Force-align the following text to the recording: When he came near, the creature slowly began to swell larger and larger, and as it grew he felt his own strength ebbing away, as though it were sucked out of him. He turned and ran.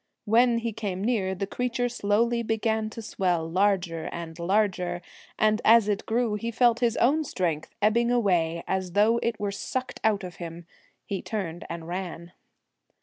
When 0.25 0.57
he 0.57 0.73
came 0.73 1.03
near, 1.03 1.35
the 1.35 1.45
creature 1.45 1.87
slowly 1.87 2.41
began 2.41 2.89
to 2.89 3.03
swell 3.03 3.47
larger 3.47 4.05
and 4.11 4.39
larger, 4.39 5.03
and 5.37 5.61
as 5.63 5.87
it 5.87 6.07
grew 6.07 6.33
he 6.33 6.49
felt 6.49 6.79
his 6.79 6.97
own 6.97 7.23
strength 7.23 7.69
ebbing 7.83 8.09
away, 8.09 8.63
as 8.67 8.93
though 8.93 9.19
it 9.21 9.39
were 9.39 9.51
sucked 9.51 9.99
out 10.03 10.23
of 10.23 10.37
him. 10.37 10.65
He 11.05 11.21
turned 11.21 11.67
and 11.69 11.87
ran. 11.87 12.31